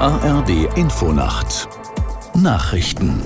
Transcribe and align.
ARD 0.00 0.78
Infonacht 0.78 1.68
Nachrichten 2.34 3.20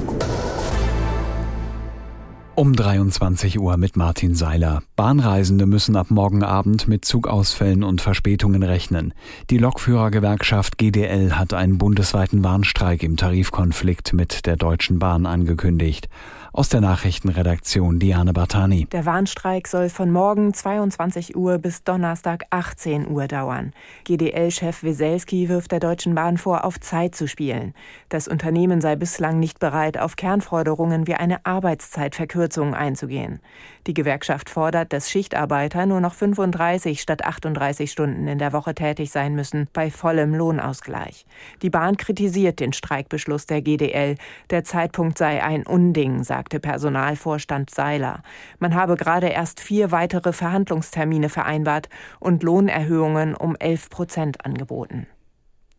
um 2.56 2.72
23 2.72 3.58
Uhr 3.58 3.76
mit 3.76 3.96
Martin 3.96 4.34
Seiler. 4.34 4.82
Bahnreisende 4.94 5.66
müssen 5.66 5.96
ab 5.96 6.10
morgen 6.10 6.42
Abend 6.44 6.86
mit 6.86 7.04
Zugausfällen 7.04 7.82
und 7.82 8.00
Verspätungen 8.00 8.62
rechnen. 8.62 9.12
Die 9.50 9.58
Lokführergewerkschaft 9.58 10.78
GDL 10.78 11.32
hat 11.32 11.52
einen 11.52 11.78
bundesweiten 11.78 12.44
Warnstreik 12.44 13.02
im 13.02 13.16
Tarifkonflikt 13.16 14.12
mit 14.12 14.46
der 14.46 14.56
Deutschen 14.56 15.00
Bahn 15.00 15.26
angekündigt. 15.26 16.08
Aus 16.56 16.68
der 16.68 16.80
Nachrichtenredaktion 16.80 17.98
Diane 17.98 18.32
Bartani. 18.32 18.86
Der 18.92 19.04
Warnstreik 19.04 19.66
soll 19.66 19.88
von 19.88 20.12
morgen 20.12 20.54
22 20.54 21.34
Uhr 21.34 21.58
bis 21.58 21.82
Donnerstag 21.82 22.44
18 22.50 23.10
Uhr 23.10 23.26
dauern. 23.26 23.72
GDL-Chef 24.04 24.84
Weselski 24.84 25.48
wirft 25.48 25.72
der 25.72 25.80
Deutschen 25.80 26.14
Bahn 26.14 26.38
vor, 26.38 26.62
auf 26.62 26.78
Zeit 26.78 27.16
zu 27.16 27.26
spielen. 27.26 27.74
Das 28.08 28.28
Unternehmen 28.28 28.80
sei 28.80 28.94
bislang 28.94 29.40
nicht 29.40 29.58
bereit, 29.58 29.98
auf 29.98 30.14
Kernforderungen 30.14 31.08
wie 31.08 31.14
eine 31.14 31.44
Arbeitszeitverkürzung 31.44 32.72
einzugehen. 32.72 33.40
Die 33.88 33.94
Gewerkschaft 33.94 34.48
fordert, 34.48 34.92
dass 34.92 35.10
Schichtarbeiter 35.10 35.86
nur 35.86 36.00
noch 36.00 36.14
35 36.14 37.00
statt 37.00 37.24
38 37.24 37.90
Stunden 37.90 38.28
in 38.28 38.38
der 38.38 38.52
Woche 38.52 38.76
tätig 38.76 39.10
sein 39.10 39.34
müssen, 39.34 39.66
bei 39.72 39.90
vollem 39.90 40.32
Lohnausgleich. 40.36 41.26
Die 41.62 41.70
Bahn 41.70 41.96
kritisiert 41.96 42.60
den 42.60 42.72
Streikbeschluss 42.72 43.46
der 43.46 43.60
GDL. 43.60 44.14
Der 44.50 44.62
Zeitpunkt 44.62 45.18
sei 45.18 45.42
ein 45.42 45.66
Unding, 45.66 46.22
sagt 46.22 46.43
sagte 46.44 46.60
Personalvorstand 46.60 47.70
Seiler. 47.70 48.22
Man 48.58 48.74
habe 48.74 48.96
gerade 48.96 49.28
erst 49.28 49.60
vier 49.60 49.92
weitere 49.92 50.34
Verhandlungstermine 50.34 51.30
vereinbart 51.30 51.88
und 52.20 52.42
Lohnerhöhungen 52.42 53.34
um 53.34 53.56
11 53.56 53.88
Prozent 53.88 54.44
angeboten. 54.44 55.06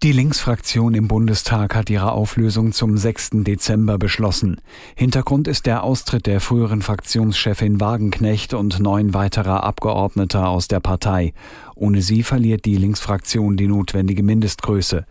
Die 0.03 0.11
Linksfraktion 0.11 0.93
im 0.93 1.07
Bundestag 1.07 1.73
hat 1.73 1.89
ihre 1.89 2.11
Auflösung 2.11 2.73
zum 2.73 2.97
6. 2.97 3.29
Dezember 3.43 3.97
beschlossen. 3.97 4.61
Hintergrund 4.95 5.47
ist 5.47 5.65
der 5.65 5.83
Austritt 5.83 6.27
der 6.27 6.41
früheren 6.41 6.81
Fraktionschefin 6.81 7.79
Wagenknecht 7.79 8.53
und 8.53 8.79
neun 8.79 9.13
weiterer 9.13 9.63
Abgeordneter 9.63 10.49
aus 10.49 10.67
der 10.67 10.81
Partei. 10.81 11.33
Ohne 11.75 12.01
sie 12.01 12.23
verliert 12.23 12.65
die 12.65 12.75
Linksfraktion 12.75 13.57
die 13.57 13.67
notwendige 13.67 14.21
Mindestgröße. 14.21 15.05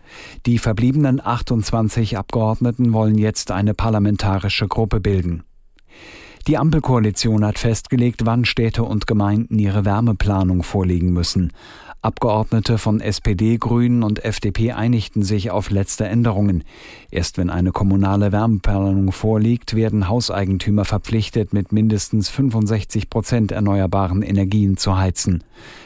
Die 0.45 0.59
verbliebenen 0.59 1.19
28 1.19 2.17
Abgeordneten 2.17 2.93
wollen 2.93 3.17
jetzt 3.17 3.51
eine 3.51 3.73
parlamentarische 3.73 4.67
Gruppe 4.67 4.99
bilden. 4.99 5.43
Die 6.47 6.59
Ampelkoalition 6.59 7.43
hat 7.43 7.57
festgelegt, 7.57 8.27
wann 8.27 8.45
Städte 8.45 8.83
und 8.83 9.07
Gemeinden 9.07 9.57
ihre 9.57 9.83
Wärmeplanung 9.83 10.61
vorlegen 10.61 11.11
müssen. 11.11 11.51
Abgeordnete 12.05 12.77
von 12.77 13.01
SPD, 13.01 13.57
Grünen 13.57 14.03
und 14.03 14.23
FDP 14.23 14.73
einigten 14.73 15.23
sich 15.23 15.49
auf 15.49 15.71
letzte 15.71 16.05
Änderungen. 16.05 16.63
Erst 17.09 17.39
wenn 17.39 17.49
eine 17.49 17.71
kommunale 17.71 18.31
Wärmeplanung 18.31 19.11
vorliegt, 19.11 19.75
werden 19.75 20.07
Hauseigentümer 20.07 20.85
verpflichtet, 20.85 21.51
mit 21.51 21.71
mindestens 21.71 22.29
65 22.29 23.09
Prozent 23.09 23.51
erneuerbaren 23.51 24.21
Energien 24.21 24.77
zu 24.77 24.95
heizen. 24.95 25.43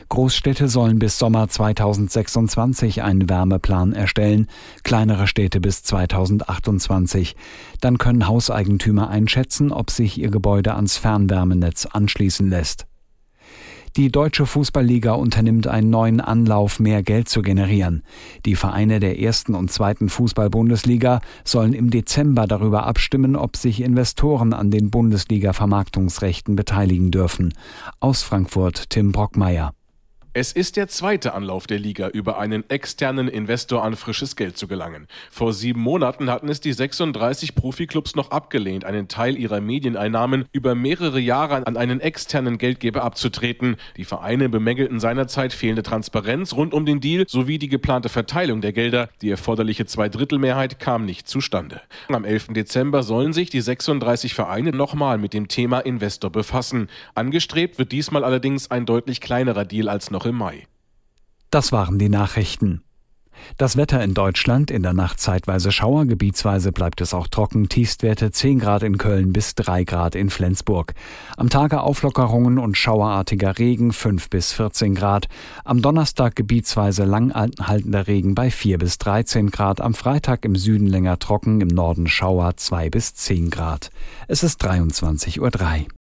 Großstädte 0.10 0.68
sollen 0.68 1.00
bis 1.00 1.18
Sommer 1.18 1.48
2026 1.48 3.02
einen 3.02 3.30
Wärmeplan 3.30 3.94
erstellen, 3.94 4.48
kleinere 4.84 5.26
Städte 5.26 5.62
bis 5.62 5.84
2028. 5.84 7.38
Dann 7.80 7.98
können 7.98 8.28
Hauseigentümer 8.28 9.10
einschätzen, 9.10 9.72
ob 9.72 9.90
sich 9.90 10.18
ihr 10.20 10.32
Gebäude 10.32 10.76
ans 10.76 10.98
Fernwärmenetz 10.98 11.86
anschließen 11.86 12.50
lässt. 12.50 12.89
Die 13.96 14.12
Deutsche 14.12 14.46
Fußballliga 14.46 15.14
unternimmt 15.14 15.68
einen 15.68 15.90
neuen 15.90 16.22
Anlauf, 16.22 16.80
mehr 16.80 17.02
Geld 17.02 17.28
zu 17.28 17.42
generieren. 17.42 18.04
Die 18.46 18.56
Vereine 18.56 19.00
der 19.00 19.20
ersten 19.20 19.56
und 19.56 19.72
zweiten 19.72 20.10
Fußball-Bundesliga 20.10 21.22
sollen 21.44 21.74
im 21.74 21.90
Dezember 21.90 22.46
darüber 22.46 22.86
abstimmen, 22.86 23.36
ob 23.36 23.58
sich 23.58 23.82
Investoren 23.82 24.54
an 24.54 24.70
den 24.70 24.92
Bundesliga-Vermarktungsrechten 24.92 26.56
beteiligen 26.56 27.10
dürfen. 27.10 27.54
Aus 28.00 28.22
Frankfurt 28.22 28.90
Tim 28.92 29.12
Brockmeier. 29.12 29.74
Es 30.34 30.52
ist 30.52 30.78
der 30.78 30.88
zweite 30.88 31.34
Anlauf 31.34 31.66
der 31.66 31.80
Liga, 31.80 32.08
über 32.10 32.38
einen 32.38 32.70
externen 32.70 33.28
Investor 33.28 33.84
an 33.84 33.96
frisches 33.96 34.36
Geld 34.36 34.60
zu 34.60 34.68
gelangen. 34.68 35.08
Vor 35.32 35.54
sieben 35.54 35.82
Monaten 35.82 36.30
hatten 36.30 36.50
es 36.50 36.62
die 36.62 36.72
36 36.72 37.56
Profiklubs 37.56 38.16
noch 38.16 38.30
abgelehnt, 38.30 38.86
einen 38.86 39.08
Teil 39.08 39.36
ihrer 39.36 39.60
Medieneinnahmen 39.60 40.46
über 40.52 40.76
mehrere 40.76 41.20
Jahre 41.20 41.66
an 41.66 41.78
einen 41.78 42.00
externen 42.00 42.60
Geldgeber 42.60 43.04
abzutreten. 43.04 43.78
Die 43.98 44.06
Vereine 44.06 44.50
bemängelten 44.50 45.00
seinerzeit 45.00 45.52
fehlende 45.52 45.82
Transparenz 45.82 46.54
rund 46.54 46.76
um 46.76 46.86
den 46.86 47.00
Deal 47.00 47.26
sowie 47.28 47.58
die 47.58 47.68
geplante 47.68 48.10
Verteilung 48.10 48.62
der 48.62 48.72
Gelder. 48.72 49.10
Die 49.24 49.32
erforderliche 49.32 49.88
Zweidrittelmehrheit 49.88 50.80
kam 50.80 51.06
nicht 51.06 51.28
zustande. 51.28 51.82
Am 52.08 52.24
11. 52.24 52.50
Dezember 52.50 53.02
sollen 53.02 53.34
sich 53.34 53.50
die 53.50 53.62
36 53.62 54.36
Vereine 54.36 54.74
nochmal 54.74 55.18
mit 55.18 55.34
dem 55.34 55.48
Thema 55.48 55.80
Investor 55.80 56.30
befassen. 56.30 56.88
Angestrebt 57.16 57.80
wird 57.80 57.92
diesmal 57.92 58.24
allerdings 58.24 58.70
ein 58.70 58.86
deutlich 58.86 59.22
kleinerer 59.22 59.66
Deal 59.66 59.90
als 59.90 60.12
noch 60.12 60.19
noch 60.20 60.26
im 60.26 60.36
Mai. 60.36 60.68
Das 61.50 61.72
waren 61.72 61.98
die 61.98 62.10
Nachrichten. 62.10 62.82
Das 63.56 63.78
Wetter 63.78 64.04
in 64.04 64.14
Deutschland, 64.14 64.70
in 64.70 64.84
der 64.84 64.92
Nacht 64.92 65.22
zeitweise 65.22 65.72
Schauer, 65.72 66.06
gebietsweise 66.06 66.74
bleibt 66.74 67.00
es 67.00 67.14
auch 67.14 67.28
trocken, 67.30 67.70
Tiefstwerte 67.70 68.32
10 68.32 68.60
Grad 68.60 68.84
in 68.84 68.98
Köln 68.98 69.32
bis 69.32 69.56
3 69.56 69.86
Grad 69.86 70.16
in 70.16 70.30
Flensburg. 70.30 70.94
Am 71.38 71.50
Tage 71.50 71.80
Auflockerungen 71.80 72.60
und 72.60 72.76
schauerartiger 72.76 73.58
Regen 73.58 73.94
5 73.94 74.30
bis 74.30 74.52
14 74.52 74.94
Grad. 74.94 75.30
Am 75.64 75.82
Donnerstag 75.82 76.36
gebietsweise 76.36 77.06
langanhaltender 77.06 78.08
Regen 78.08 78.36
bei 78.36 78.52
4 78.52 78.78
bis 78.78 78.98
13 78.98 79.52
Grad. 79.52 79.80
Am 79.80 79.94
Freitag 79.94 80.44
im 80.44 80.58
Süden 80.58 80.88
länger 80.88 81.18
trocken, 81.18 81.62
im 81.62 81.70
Norden 81.70 82.08
Schauer 82.08 82.58
2 82.58 82.90
bis 82.90 83.14
10 83.14 83.52
Grad. 83.52 83.90
Es 84.28 84.44
ist 84.44 84.62
23.03 84.66 85.40
Uhr. 85.40 85.99